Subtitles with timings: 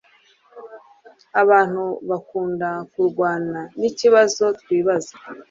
[1.41, 3.59] Abantu bakunda kurwana
[3.89, 5.13] ikibazo twibaza